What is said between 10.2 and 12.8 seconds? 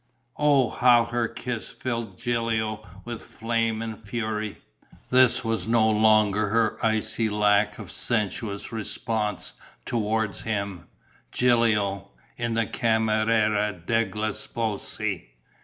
him, Gilio, in the